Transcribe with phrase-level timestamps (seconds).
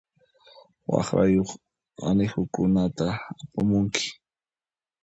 [0.91, 1.49] Waqrayuq
[2.09, 3.07] anihukunata
[3.43, 4.05] apamunki.